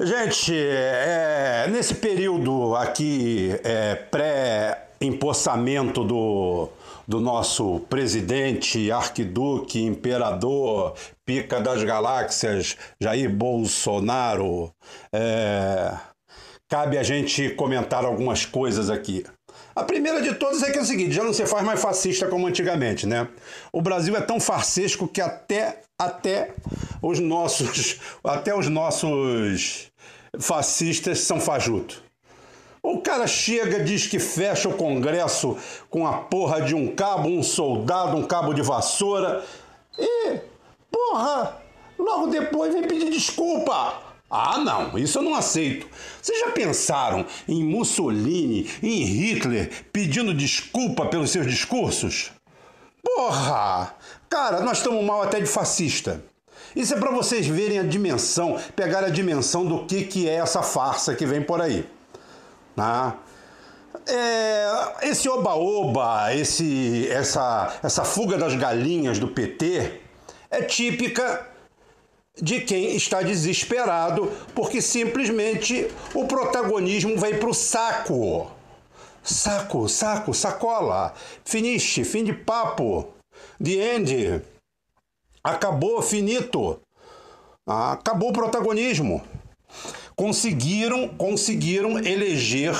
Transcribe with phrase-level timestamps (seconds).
[0.00, 6.68] Gente, é, nesse período aqui é, pré-empossamento do,
[7.06, 10.94] do nosso presidente, arquiduque, imperador,
[11.26, 14.72] pica das galáxias, Jair Bolsonaro,
[15.12, 15.92] é,
[16.68, 19.24] cabe a gente comentar algumas coisas aqui.
[19.78, 22.26] A primeira de todas é que é o seguinte, já não se faz mais fascista
[22.26, 23.28] como antigamente, né?
[23.72, 26.50] O Brasil é tão farsesco que até até
[27.00, 29.88] os nossos até os nossos
[30.36, 32.02] fascistas são fajuto.
[32.82, 35.56] O cara chega, diz que fecha o Congresso
[35.88, 39.44] com a porra de um cabo, um soldado, um cabo de vassoura
[39.96, 40.40] e,
[40.90, 41.56] porra,
[41.96, 44.07] logo depois vem pedir desculpa.
[44.30, 45.88] Ah, não, isso eu não aceito.
[46.20, 52.30] Vocês já pensaram em Mussolini, em Hitler pedindo desculpa pelos seus discursos?
[53.02, 53.94] Porra!
[54.28, 56.22] Cara, nós estamos mal até de fascista.
[56.76, 60.62] Isso é para vocês verem a dimensão, pegar a dimensão do que, que é essa
[60.62, 61.88] farsa que vem por aí.
[62.76, 63.14] Né?
[64.06, 70.00] É, esse oba-oba, esse, essa, essa fuga das galinhas do PT
[70.50, 71.46] é típica
[72.40, 78.50] de quem está desesperado porque simplesmente o protagonismo vai para o saco.
[79.22, 81.12] Saco, saco, sacola.
[81.44, 83.08] Finish, fim de papo.
[83.62, 84.42] The end.
[85.42, 86.80] Acabou, finito.
[87.66, 89.22] Acabou o protagonismo.
[90.16, 92.74] Conseguiram, conseguiram eleger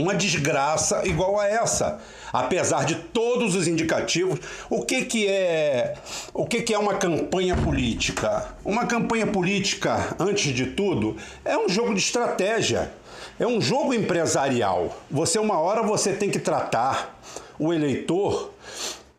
[0.00, 2.00] uma desgraça igual a essa.
[2.32, 5.94] Apesar de todos os indicativos, o que, que é
[6.34, 8.54] o que, que é uma campanha política?
[8.64, 12.92] Uma campanha política, antes de tudo, é um jogo de estratégia.
[13.38, 15.00] É um jogo empresarial.
[15.10, 17.20] Você uma hora você tem que tratar
[17.58, 18.52] o eleitor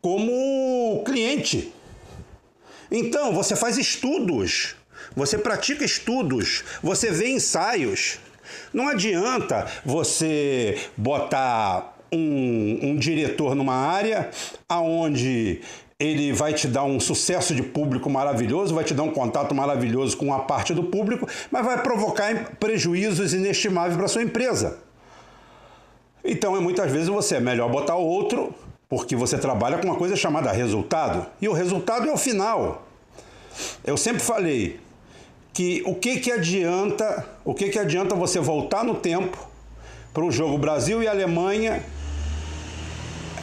[0.02, 1.74] como cliente.
[2.92, 4.76] Então, você faz estudos,
[5.16, 8.20] você pratica estudos, você vê ensaios.
[8.74, 14.30] Não adianta você botar um, um diretor numa área
[14.68, 15.62] aonde
[16.00, 20.16] ele vai te dar um sucesso de público maravilhoso, vai te dar um contato maravilhoso
[20.16, 24.78] com uma parte do público, mas vai provocar prejuízos inestimáveis para sua empresa.
[26.24, 28.54] Então, muitas vezes você é melhor botar outro,
[28.88, 32.88] porque você trabalha com uma coisa chamada resultado, e o resultado é o final.
[33.84, 34.80] Eu sempre falei,
[35.54, 39.38] que o que que adianta, o que que adianta você voltar no tempo
[40.14, 41.84] para o jogo Brasil e Alemanha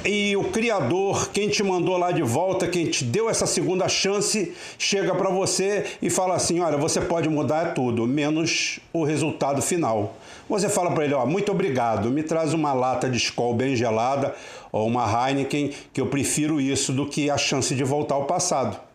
[0.09, 4.55] e o criador, quem te mandou lá de volta, quem te deu essa segunda chance,
[4.79, 10.15] chega para você e fala assim: "Olha, você pode mudar tudo, menos o resultado final".
[10.49, 14.33] Você fala para ele: "Ó, muito obrigado, me traz uma lata de Skol bem gelada
[14.71, 18.86] ou uma Heineken, que eu prefiro isso do que a chance de voltar ao passado"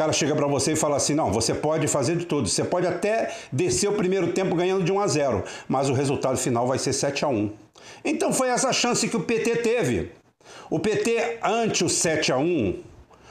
[0.00, 2.48] cara chega para você e fala assim: não, você pode fazer de tudo.
[2.48, 6.38] Você pode até descer o primeiro tempo ganhando de 1 a 0, mas o resultado
[6.38, 7.50] final vai ser 7 a 1.
[8.02, 10.12] Então foi essa chance que o PT teve.
[10.70, 12.78] O PT, ante o 7 a 1,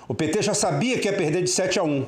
[0.07, 2.05] o PT já sabia que ia perder de 7 a 1,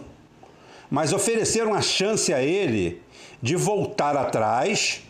[0.91, 3.01] mas ofereceram a chance a ele
[3.41, 5.01] de voltar atrás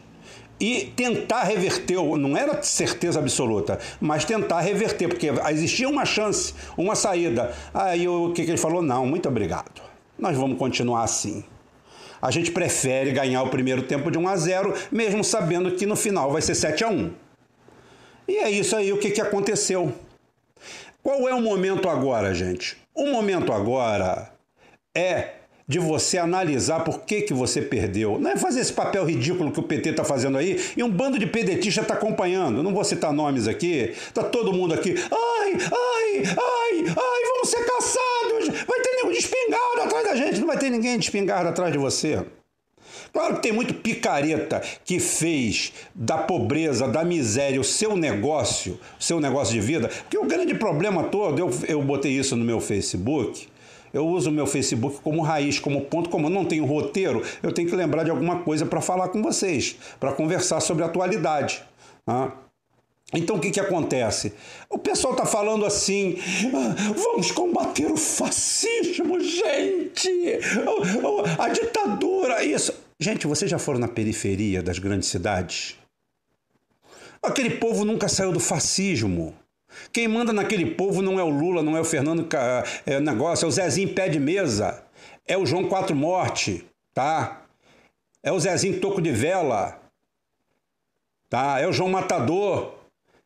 [0.62, 6.94] e tentar reverter, não era certeza absoluta, mas tentar reverter, porque existia uma chance, uma
[6.94, 7.52] saída.
[7.74, 8.80] Aí o que, ele falou?
[8.80, 9.82] Não, muito obrigado.
[10.20, 11.44] Nós vamos continuar assim.
[12.22, 15.96] A gente prefere ganhar o primeiro tempo de 1 a 0, mesmo sabendo que no
[15.96, 17.12] final vai ser 7 a 1.
[18.28, 19.92] E é isso aí o que, que aconteceu.
[21.02, 22.78] Qual é o momento agora, gente?
[22.94, 24.32] O momento agora
[24.96, 25.41] é
[25.72, 28.20] de você analisar por que, que você perdeu.
[28.20, 31.18] Não é fazer esse papel ridículo que o PT está fazendo aí e um bando
[31.18, 32.62] de pedetistas está acompanhando.
[32.62, 33.94] Não vou citar nomes aqui.
[33.94, 34.94] Está todo mundo aqui.
[35.10, 38.66] Ai, ai, ai, ai, vamos ser caçados.
[38.68, 40.40] Vai ter nego de espingarda atrás da gente.
[40.42, 42.22] Não vai ter ninguém de espingarda atrás de você.
[43.14, 49.04] Claro que tem muito picareta que fez da pobreza, da miséria, o seu negócio, o
[49.04, 49.88] seu negócio de vida.
[49.88, 53.48] Porque o grande problema todo, eu, eu botei isso no meu Facebook,
[53.94, 57.70] eu uso o meu Facebook como raiz, como ponto, como não tenho roteiro, eu tenho
[57.70, 61.64] que lembrar de alguma coisa para falar com vocês, para conversar sobre a atualidade.
[62.06, 62.34] Tá?
[63.14, 64.34] Então o que, que acontece?
[64.70, 66.18] O pessoal está falando assim:
[66.54, 70.40] ah, vamos combater o fascismo, gente!
[71.38, 72.74] A ditadura, isso.
[73.00, 75.76] Gente, vocês já foram na periferia das grandes cidades?
[77.22, 79.36] Aquele povo nunca saiu do fascismo.
[79.92, 82.28] Quem manda naquele povo não é o Lula, não é o Fernando
[82.86, 84.84] é, negócio, é o Zezinho Pé de Mesa,
[85.28, 87.42] é o João Quatro Morte, tá?
[88.24, 89.80] É o Zezinho Toco de Vela,
[91.30, 91.60] tá?
[91.60, 92.76] É o João Matador,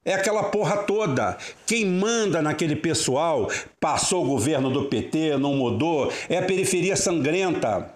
[0.05, 1.35] é aquela porra toda.
[1.65, 3.49] Quem manda naquele pessoal,
[3.79, 7.91] passou o governo do PT, não mudou, é a periferia sangrenta.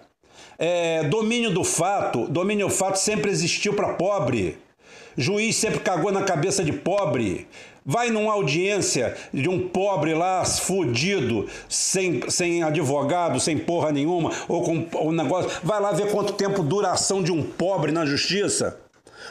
[0.58, 4.58] É, domínio do fato, domínio do fato sempre existiu para pobre.
[5.16, 7.46] Juiz sempre cagou na cabeça de pobre.
[7.90, 14.62] Vai numa audiência de um pobre lá, fudido, sem, sem advogado, sem porra nenhuma, ou
[14.62, 15.50] com um negócio.
[15.64, 18.78] Vai lá ver quanto tempo dura a ação de um pobre na justiça.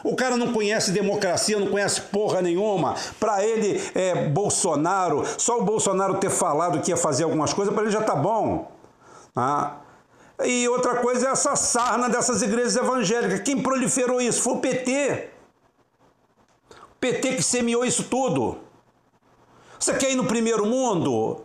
[0.04, 2.96] O cara não conhece democracia, não conhece porra nenhuma.
[3.18, 7.84] Para ele, é Bolsonaro, só o Bolsonaro ter falado que ia fazer algumas coisas, para
[7.84, 8.70] ele já tá bom.
[9.34, 9.78] Ah.
[10.44, 13.40] E outra coisa é essa sarna dessas igrejas evangélicas.
[13.40, 14.42] Quem proliferou isso?
[14.42, 15.39] Foi o PT.
[17.00, 18.58] PT que semeou isso tudo.
[19.80, 21.42] Você quer ir no primeiro mundo?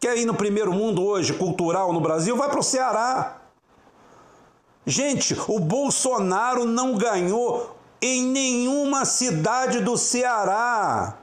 [0.00, 2.36] Quer ir no primeiro mundo hoje, cultural no Brasil?
[2.36, 3.42] Vai para o Ceará.
[4.86, 11.18] Gente, o Bolsonaro não ganhou em nenhuma cidade do Ceará.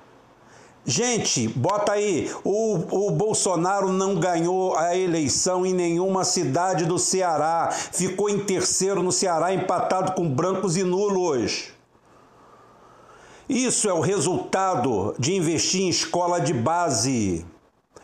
[0.83, 7.69] Gente, bota aí, o, o Bolsonaro não ganhou a eleição em nenhuma cidade do Ceará.
[7.71, 11.71] Ficou em terceiro no Ceará, empatado com brancos e nulos.
[13.51, 17.45] Isso é o resultado de investir em escola de base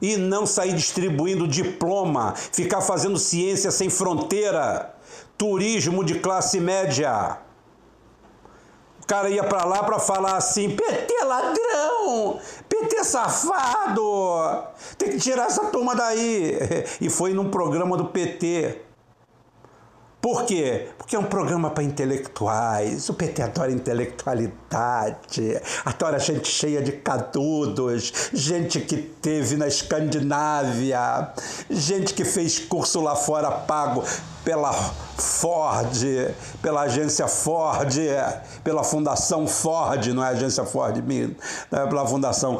[0.02, 4.94] e não sair distribuindo diploma, ficar fazendo ciência sem fronteira,
[5.38, 7.38] turismo de classe média.
[9.02, 14.66] O cara ia para lá para falar assim: PT ladrão, PT safado,
[14.98, 16.58] tem que tirar essa turma daí.
[17.00, 18.82] E foi num programa do PT.
[20.22, 20.88] Por quê?
[20.98, 23.08] Porque é um programa para intelectuais.
[23.08, 31.32] O PT adora intelectualidade, adora gente cheia de cadudos, gente que teve na Escandinávia,
[31.70, 34.04] gente que fez curso lá fora pago
[34.48, 37.94] pela Ford, pela agência Ford,
[38.64, 41.36] pela Fundação Ford, não é agência Ford, né?
[41.70, 42.58] pela Fundação,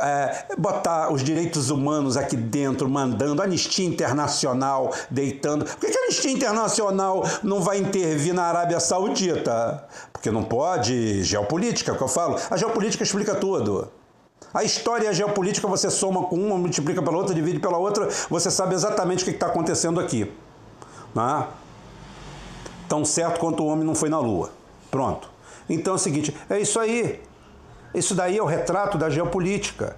[0.00, 5.66] é, botar os direitos humanos aqui dentro, mandando, Anistia Internacional deitando.
[5.66, 9.84] Por que, que a Anistia Internacional não vai intervir na Arábia Saudita?
[10.14, 12.38] Porque não pode, geopolítica, é o que eu falo.
[12.48, 13.92] A geopolítica explica tudo.
[14.54, 18.08] A história e a geopolítica você soma com uma, multiplica pela outra, divide pela outra,
[18.30, 20.32] você sabe exatamente o que está acontecendo aqui.
[21.16, 21.46] Né?
[22.86, 24.50] Tão certo quanto o homem não foi na lua.
[24.90, 25.30] Pronto.
[25.68, 27.20] Então é o seguinte, é isso aí.
[27.94, 29.96] Isso daí é o retrato da geopolítica.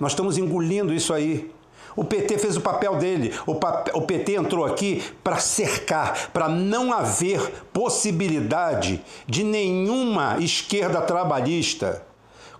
[0.00, 1.52] Nós estamos engolindo isso aí.
[1.94, 3.32] O PT fez o papel dele.
[3.46, 7.40] O, o PT entrou aqui para cercar, para não haver
[7.72, 12.04] possibilidade de nenhuma esquerda trabalhista.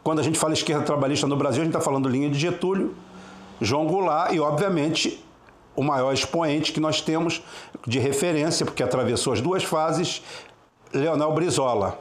[0.04, 2.94] Quando a gente fala esquerda trabalhista no Brasil, a gente está falando linha de Getúlio,
[3.60, 5.24] João Goulart e, obviamente,
[5.74, 7.42] o maior expoente que nós temos
[7.86, 10.22] de referência, porque atravessou as duas fases,
[10.92, 11.98] Leonel Brizola.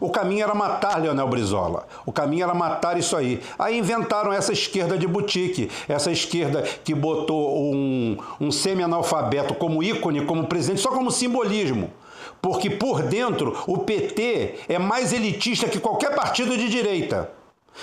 [0.00, 1.86] O caminho era matar Leonel Brizola.
[2.04, 3.40] O caminho era matar isso aí.
[3.58, 10.26] Aí inventaram essa esquerda de boutique, essa esquerda que botou um, um semi-analfabeto como ícone,
[10.26, 11.90] como presidente, só como simbolismo.
[12.42, 17.30] Porque por dentro o PT é mais elitista que qualquer partido de direita.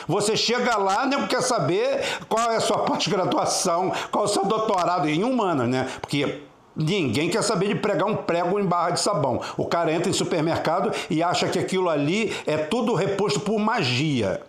[0.07, 4.45] Você chega lá, nego quer saber qual é a sua pós-graduação, qual é o seu
[4.45, 5.87] doutorado em humanas, né?
[5.99, 6.41] Porque
[6.73, 9.41] Ninguém quer saber de pregar um prego em barra de sabão.
[9.57, 14.41] O cara entra em supermercado e acha que aquilo ali é tudo reposto por magia.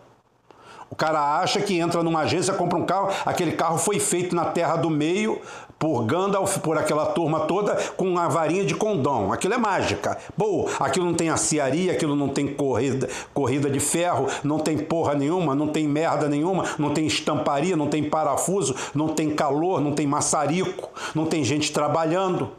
[0.89, 4.45] O cara acha que entra numa agência, compra um carro, aquele carro foi feito na
[4.45, 5.41] terra do meio
[5.83, 9.33] por Gandalf, por aquela turma toda, com uma varinha de condom.
[9.33, 10.17] Aquilo é mágica.
[10.39, 15.15] Pô, aquilo não tem aciaria, aquilo não tem corrida, corrida de ferro, não tem porra
[15.15, 19.91] nenhuma, não tem merda nenhuma, não tem estamparia, não tem parafuso, não tem calor, não
[19.91, 22.51] tem maçarico, não tem gente trabalhando.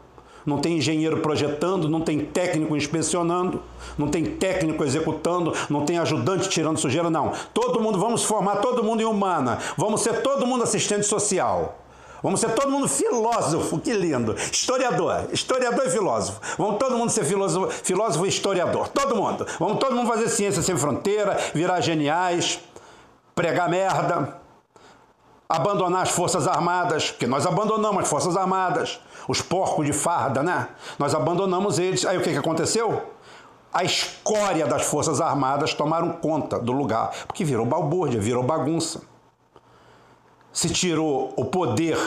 [0.44, 3.62] Não tem engenheiro projetando, não tem técnico inspecionando,
[3.96, 7.32] não tem técnico executando, não tem ajudante tirando sujeira, não.
[7.54, 11.78] Todo mundo, vamos formar todo mundo em humana, vamos ser todo mundo assistente social.
[12.24, 14.34] Vamos ser todo mundo filósofo, que lindo.
[14.50, 16.40] Historiador, historiador e filósofo.
[16.56, 18.88] Vamos todo mundo ser filósofo, filósofo e historiador.
[18.88, 19.46] Todo mundo.
[19.60, 22.60] Vamos todo mundo fazer ciência sem fronteira, virar geniais,
[23.34, 24.38] pregar merda,
[25.46, 30.68] abandonar as Forças Armadas, porque nós abandonamos as Forças Armadas, os porcos de farda, né?
[30.98, 32.06] Nós abandonamos eles.
[32.06, 33.02] Aí o que, que aconteceu?
[33.70, 39.12] A escória das Forças Armadas tomaram conta do lugar, porque virou balbúrdia, virou bagunça
[40.54, 41.98] se tirou o poder,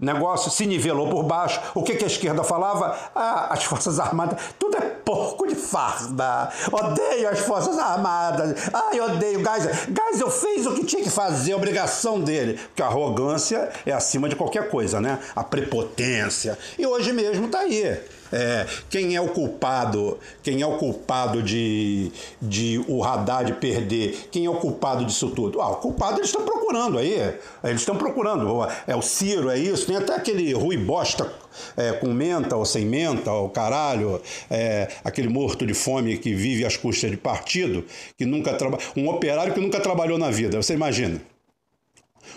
[0.00, 1.60] negócio se nivelou por baixo.
[1.74, 2.96] O que, que a esquerda falava?
[3.14, 6.50] Ah, as Forças Armadas, tudo é porco de farda.
[6.72, 8.70] Odeio as Forças Armadas.
[8.72, 9.72] Ai, odeio Geisel.
[9.74, 12.54] Geisel fez o que tinha que fazer, a obrigação dele.
[12.54, 15.20] Porque a arrogância é acima de qualquer coisa, né?
[15.36, 16.58] A prepotência.
[16.78, 18.02] E hoje mesmo tá aí.
[18.32, 20.18] É, quem é o culpado?
[20.42, 24.28] Quem é o culpado de, de o Haddad perder?
[24.30, 25.60] Quem é o culpado disso tudo?
[25.60, 27.34] Ah, o culpado eles estão procurando aí.
[27.62, 28.66] Eles estão procurando.
[28.86, 29.86] É o Ciro, é isso.
[29.86, 31.30] Tem até aquele Rui Bosta
[31.76, 36.64] é, com menta ou sem menta, o caralho, é, aquele morto de fome que vive
[36.64, 37.84] às custas de partido,
[38.16, 38.82] que nunca trabalha.
[38.96, 40.60] Um operário que nunca trabalhou na vida.
[40.60, 41.20] Você imagina?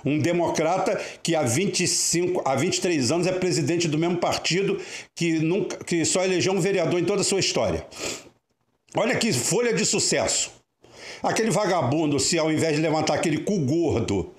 [0.06, 4.80] Um democrata que há 25, há 23 anos é presidente do mesmo partido
[5.16, 7.86] que, nunca, que só elegeu um vereador em toda a sua história.
[8.96, 10.52] Olha que folha de sucesso.
[11.22, 14.32] Aquele vagabundo, se ao invés de levantar aquele cu gordo,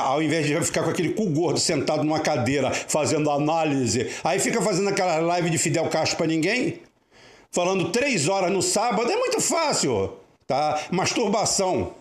[0.00, 4.62] ao invés de ficar com aquele cu gordo sentado numa cadeira fazendo análise, aí fica
[4.62, 6.80] fazendo aquela live de Fidel Castro para ninguém,
[7.50, 10.14] falando três horas no sábado, é muito fácil,
[10.46, 10.80] tá?
[10.90, 11.92] Masturbação.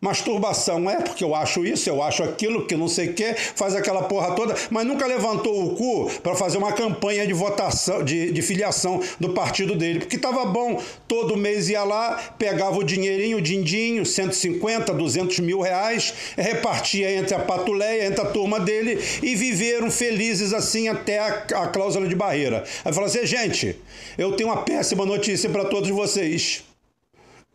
[0.00, 3.74] Masturbação é porque eu acho isso, eu acho aquilo, que não sei o quê, faz
[3.74, 8.30] aquela porra toda, mas nunca levantou o cu para fazer uma campanha de votação, de,
[8.30, 13.38] de filiação do partido dele, porque estava bom, todo mês ia lá, pegava o dinheirinho,
[13.38, 19.34] o dindinho, 150, 200 mil reais, repartia entre a patuleia, entre a turma dele e
[19.34, 21.26] viveram felizes assim até a,
[21.62, 22.64] a cláusula de barreira.
[22.84, 23.76] Aí falou assim, gente,
[24.18, 26.64] eu tenho uma péssima notícia para todos vocês.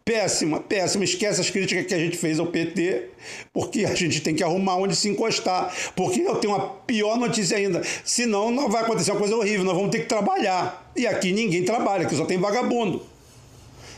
[0.04, 1.04] Péssima, péssima.
[1.04, 3.10] Esquece as críticas que a gente fez ao PT,
[3.54, 5.74] porque a gente tem que arrumar onde se encostar.
[5.96, 7.82] Porque eu tenho uma pior notícia ainda.
[8.04, 9.64] Senão, não vai acontecer uma coisa horrível.
[9.64, 10.92] Nós vamos ter que trabalhar.
[10.96, 13.06] E aqui ninguém trabalha, aqui só tem vagabundo.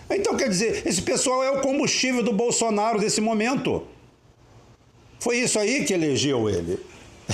[0.10, 3.84] Então, quer dizer, esse pessoal é o combustível do Bolsonaro desse momento.
[5.20, 6.78] Foi isso aí que elegeu ele.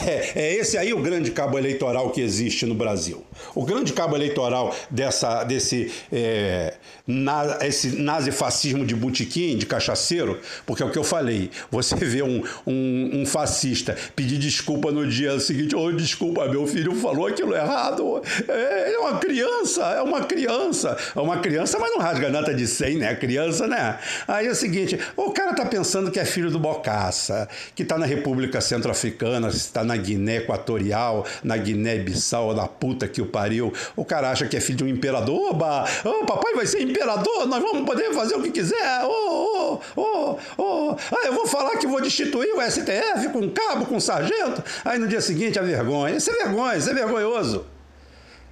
[0.06, 3.24] É, é, esse aí o grande cabo eleitoral que existe no Brasil.
[3.56, 6.76] O grande cabo eleitoral dessa, desse é,
[7.08, 11.50] na, esse nazifascismo de butiquim, de cachaceiro, porque é o que eu falei.
[11.72, 16.94] Você vê um, um, um fascista pedir desculpa no dia seguinte, oh, desculpa, meu filho
[16.96, 18.22] falou aquilo errado.
[18.48, 20.98] É, é uma criança, é uma criança.
[21.16, 23.16] É uma criança, mas não rasga nota de 100, né?
[23.16, 23.98] Criança, né?
[24.28, 27.98] Aí é o seguinte, o cara tá pensando que é filho do Bocaça, que tá
[27.98, 33.74] na República Centro-Africana, está tá na Guiné Equatorial, na Guiné-Bissau, na puta que o pariu.
[33.96, 35.52] O cara acha que é filho de um imperador.
[35.52, 35.86] Oba!
[36.04, 39.04] Oh, papai vai ser imperador, nós vamos poder fazer o que quiser.
[39.04, 40.96] Oh, oh, oh, oh.
[41.12, 44.64] Ah, eu vou falar que vou destituir o STF com cabo, com sargento.
[44.84, 46.16] Aí no dia seguinte a vergonha.
[46.16, 47.66] Isso é vergonha, isso é vergonhoso.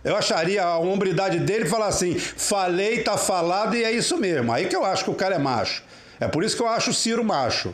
[0.04, 4.52] Eu acharia a hombridade dele falar assim: falei, tá falado e é isso mesmo.
[4.52, 5.84] Aí que eu acho que o cara é macho.
[6.20, 7.74] É por isso que eu acho o Ciro macho.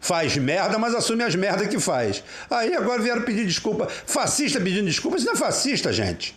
[0.00, 2.24] Faz merda, mas assume as merdas que faz.
[2.50, 3.86] Aí agora vieram pedir desculpa.
[3.86, 6.34] Fascista pedindo desculpa, isso não é fascista, gente.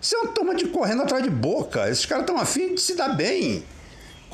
[0.00, 1.90] Isso é uma turma de correndo atrás de boca.
[1.90, 3.64] Esses caras estão afim de se dar bem.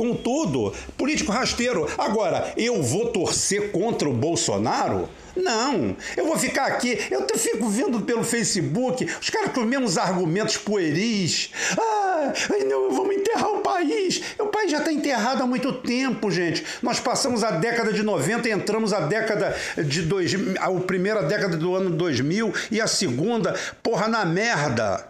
[0.00, 0.73] Com tudo.
[0.97, 1.87] Político rasteiro.
[1.99, 5.07] Agora, eu vou torcer contra o Bolsonaro?
[5.37, 9.99] Não, eu vou ficar aqui, eu fico vendo pelo Facebook os caras com os mesmos
[9.99, 11.50] argumentos pueris.
[11.78, 12.33] Ah,
[12.66, 14.23] não, vamos enterrar o país.
[14.38, 16.64] O país já está enterrado há muito tempo, gente.
[16.83, 21.59] Nós passamos a década de 90 e entramos a década de 2000, a primeira década
[21.59, 25.10] do ano 2000 e a segunda, porra, na merda.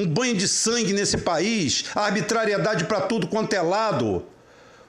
[0.00, 4.24] Um banho de sangue nesse país, arbitrariedade para tudo quanto é lado.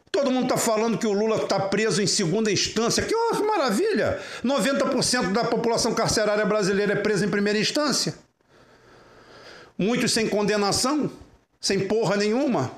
[0.10, 3.04] Todo mundo está falando que o Lula está preso em segunda instância.
[3.04, 4.22] Que, oh, que maravilha!
[4.42, 8.16] 90% da população carcerária brasileira é presa em primeira instância.
[9.78, 11.12] Muitos sem condenação,
[11.60, 12.72] sem porra nenhuma.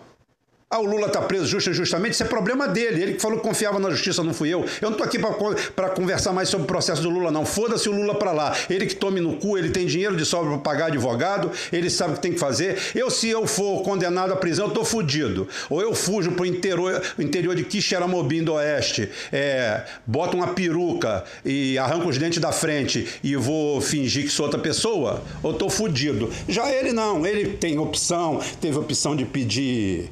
[0.73, 3.03] Ah, o Lula está preso e justamente, isso é problema dele.
[3.03, 4.61] Ele que falou que confiava na justiça, não fui eu.
[4.81, 7.45] Eu não estou aqui para conversar mais sobre o processo do Lula, não.
[7.45, 8.57] Foda-se o Lula para lá.
[8.67, 12.13] Ele que tome no cu, ele tem dinheiro de sobra para pagar advogado, ele sabe
[12.13, 12.79] o que tem que fazer.
[12.95, 15.47] Eu, se eu for condenado à prisão, estou fudido.
[15.69, 21.23] Ou eu fujo para o interior, interior de Quixeramobim do Oeste, é, boto uma peruca
[21.45, 25.69] e arranco os dentes da frente e vou fingir que sou outra pessoa, ou estou
[25.69, 26.31] fudido.
[26.49, 30.11] Já ele não, ele tem opção, teve opção de pedir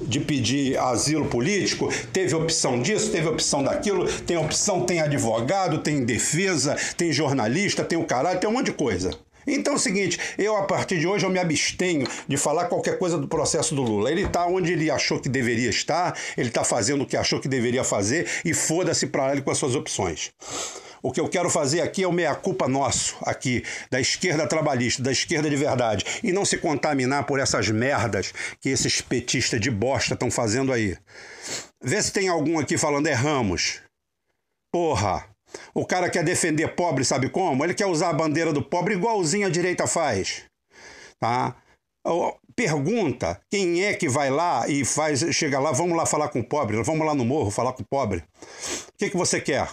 [0.00, 6.04] de pedir asilo político, teve opção disso, teve opção daquilo, tem opção, tem advogado, tem
[6.04, 9.10] defesa, tem jornalista, tem o caralho, tem um monte de coisa.
[9.46, 12.98] Então é o seguinte, eu a partir de hoje eu me abstenho de falar qualquer
[12.98, 14.10] coisa do processo do Lula.
[14.10, 17.48] Ele está onde ele achou que deveria estar, ele está fazendo o que achou que
[17.48, 20.32] deveria fazer e foda-se para ele com as suas opções.
[21.02, 25.12] O que eu quero fazer aqui é o meia-culpa nosso, aqui, da esquerda trabalhista, da
[25.12, 26.04] esquerda de verdade.
[26.22, 30.96] E não se contaminar por essas merdas que esses petistas de bosta estão fazendo aí.
[31.82, 33.80] Vê se tem algum aqui falando erramos.
[34.72, 35.26] Porra!
[35.74, 37.64] O cara quer defender pobre, sabe como?
[37.64, 40.42] Ele quer usar a bandeira do pobre igualzinho a direita faz.
[41.18, 41.56] Tá?
[42.56, 46.44] pergunta quem é que vai lá e faz, chega lá, vamos lá falar com o
[46.44, 48.18] pobre, vamos lá no morro falar com o pobre.
[48.18, 49.68] O que, que você quer?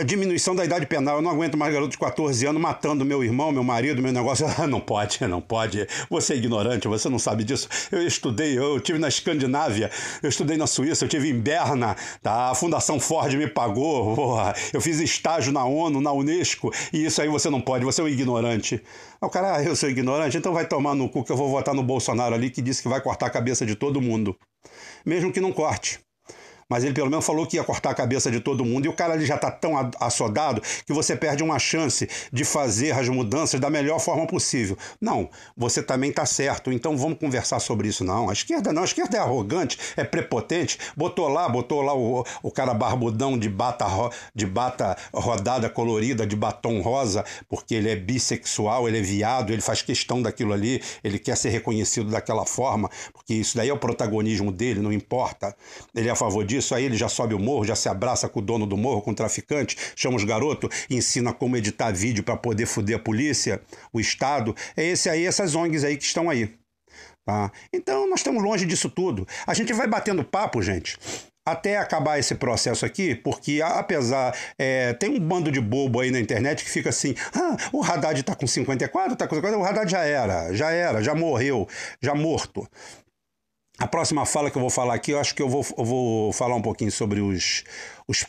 [0.00, 1.16] A diminuição da idade penal.
[1.16, 4.46] Eu não aguento mais garoto de 14 anos matando meu irmão, meu marido, meu negócio.
[4.68, 5.88] não pode, não pode.
[6.08, 7.68] Você é ignorante, você não sabe disso.
[7.90, 9.90] Eu estudei, eu tive na Escandinávia,
[10.22, 12.50] eu estudei na Suíça, eu tive em Berna, tá?
[12.50, 14.54] a Fundação Ford me pagou, porra.
[14.72, 18.04] eu fiz estágio na ONU, na Unesco, e isso aí você não pode, você é
[18.04, 18.80] um ignorante.
[19.20, 21.74] O cara, ah, eu sou ignorante, então vai tomar no cu que eu vou votar
[21.74, 24.36] no Bolsonaro ali que disse que vai cortar a cabeça de todo mundo.
[25.04, 25.98] Mesmo que não corte
[26.68, 28.92] mas ele pelo menos falou que ia cortar a cabeça de todo mundo e o
[28.92, 33.58] cara ali já está tão assodado que você perde uma chance de fazer as mudanças
[33.58, 34.76] da melhor forma possível.
[35.00, 38.04] Não, você também está certo, então vamos conversar sobre isso.
[38.04, 42.24] Não, a esquerda não, a esquerda é arrogante, é prepotente, botou lá, botou lá o,
[42.42, 43.86] o cara barbudão de bata,
[44.34, 49.62] de bata rodada colorida, de batom rosa, porque ele é bissexual, ele é viado, ele
[49.62, 53.78] faz questão daquilo ali, ele quer ser reconhecido daquela forma, porque isso daí é o
[53.78, 55.56] protagonismo dele, não importa.
[55.94, 58.28] Ele é a favor disso disso, aí ele já sobe o morro, já se abraça
[58.28, 62.22] com o dono do morro, com o traficante, chama os garotos, ensina como editar vídeo
[62.22, 63.62] para poder foder a polícia,
[63.92, 64.54] o Estado.
[64.76, 66.52] É esse aí, essas ONGs aí que estão aí.
[67.24, 67.52] Tá?
[67.72, 69.26] Então nós estamos longe disso tudo.
[69.46, 70.96] A gente vai batendo papo, gente,
[71.46, 74.34] até acabar esse processo aqui, porque apesar.
[74.58, 78.22] É, tem um bando de bobo aí na internet que fica assim: ah, o Haddad
[78.22, 81.68] tá com 54, tá com 54, o Haddad já era, já era, já morreu,
[82.02, 82.66] já morto.
[83.78, 86.32] A próxima fala que eu vou falar aqui, eu acho que eu vou, eu vou
[86.32, 87.62] falar um pouquinho sobre os,
[88.08, 88.26] os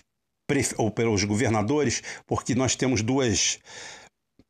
[0.78, 3.60] ou pelos governadores, porque nós temos duas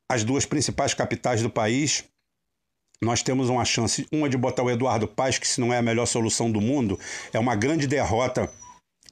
[0.10, 2.04] as duas principais capitais do país.
[3.02, 5.82] Nós temos uma chance, uma de botar o Eduardo Paz, que se não é a
[5.82, 7.00] melhor solução do mundo,
[7.32, 8.52] é uma grande derrota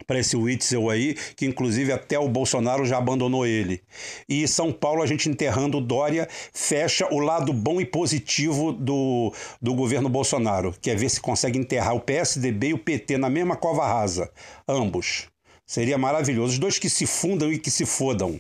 [0.06, 3.82] para esse Witzel aí, que inclusive até o Bolsonaro já abandonou ele.
[4.27, 9.74] E São Paulo, a gente enterrando Dória, fecha o lado bom e positivo do, do
[9.74, 13.56] governo Bolsonaro, que é ver se consegue enterrar o PSDB e o PT na mesma
[13.56, 14.32] cova rasa,
[14.68, 15.27] ambos.
[15.66, 16.54] Seria maravilhoso.
[16.54, 18.39] Os dois que se fundam e que se fodam.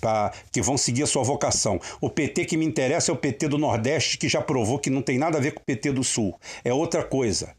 [0.00, 1.78] Pra, que vão seguir a sua vocação.
[2.00, 5.02] O PT que me interessa é o PT do Nordeste, que já provou que não
[5.02, 6.38] tem nada a ver com o PT do Sul.
[6.64, 7.54] É outra coisa.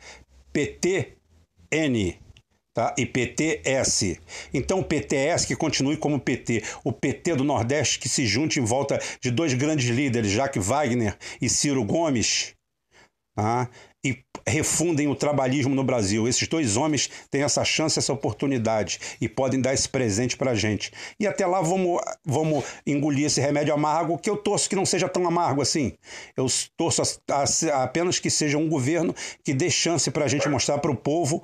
[0.52, 2.18] PT-N
[2.74, 2.96] Tá?
[2.98, 4.20] E PTS.
[4.54, 6.64] Então o PTS que continue como PT.
[6.84, 11.18] O PT do Nordeste que se junte em volta de dois grandes líderes, Jaque Wagner
[11.42, 12.54] e Ciro Gomes,
[13.36, 13.70] tá?
[14.04, 16.28] e refundem o trabalhismo no Brasil.
[16.28, 20.92] Esses dois homens têm essa chance, essa oportunidade e podem dar esse presente para gente.
[21.20, 25.08] E até lá vamos, vamos engolir esse remédio amargo, que eu torço que não seja
[25.08, 25.94] tão amargo assim.
[26.36, 30.50] Eu torço a, a, apenas que seja um governo que dê chance para a gente
[30.50, 31.44] mostrar para o povo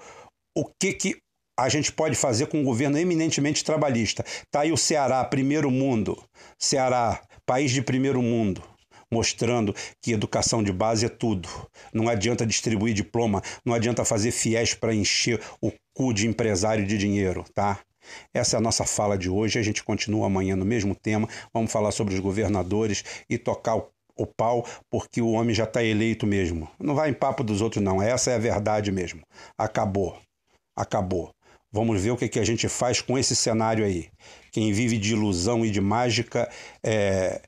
[0.58, 1.18] o que, que
[1.60, 4.24] a gente pode fazer com um governo eminentemente trabalhista.
[4.28, 6.20] Está aí o Ceará, primeiro mundo.
[6.60, 8.64] Ceará, país de primeiro mundo
[9.10, 11.48] mostrando que educação de base é tudo.
[11.94, 16.98] Não adianta distribuir diploma, não adianta fazer fiéis para encher o cu de empresário de
[16.98, 17.80] dinheiro, tá?
[18.34, 19.60] Essa é a nossa fala de hoje.
[19.60, 21.28] A gente continua amanhã no mesmo tema.
[21.54, 25.82] Vamos falar sobre os governadores e tocar o, o pau, porque o homem já está
[25.82, 26.70] eleito mesmo.
[26.78, 28.02] Não vai em papo dos outros, não.
[28.02, 29.22] Essa é a verdade mesmo.
[29.58, 30.18] Acabou
[30.78, 31.32] acabou.
[31.72, 34.10] Vamos ver o que, que a gente faz com esse cenário aí.
[34.52, 36.50] Quem vive de ilusão e de mágica
[36.82, 37.42] é,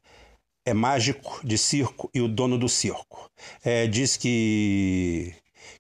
[0.66, 3.30] é mágico de circo e o dono do circo.
[3.64, 5.34] É, diz que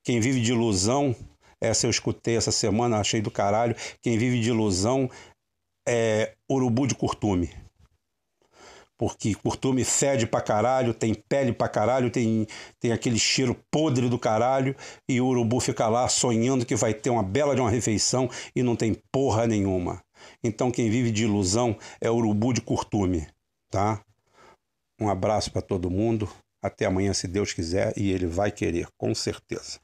[0.03, 1.15] quem vive de ilusão,
[1.59, 3.75] essa eu escutei essa semana, achei do caralho.
[4.01, 5.09] Quem vive de ilusão
[5.88, 7.49] é urubu de curtume
[8.99, 12.45] porque curtume fede pra caralho, tem pele pra caralho, tem,
[12.81, 14.75] tem aquele cheiro podre do caralho,
[15.07, 18.62] e o urubu fica lá sonhando que vai ter uma bela de uma refeição e
[18.62, 20.03] não tem porra nenhuma.
[20.43, 23.25] Então quem vive de ilusão é urubu de curtume,
[23.71, 24.03] tá?
[24.99, 26.29] Um abraço para todo mundo.
[26.62, 29.79] Até amanhã, se Deus quiser, e ele vai querer, com certeza.